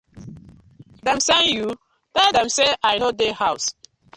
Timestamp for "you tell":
1.51-2.31